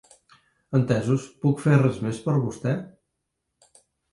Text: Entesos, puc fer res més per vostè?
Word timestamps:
Entesos, 0.77 1.27
puc 1.45 1.61
fer 1.65 1.77
res 1.83 1.99
més 2.07 2.23
per 2.25 2.35
vostè? 2.47 2.75